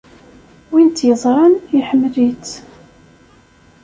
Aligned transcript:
Win 0.71 0.87
tt-yeẓran, 0.89 1.53
iḥemmel-itt. 1.77 2.51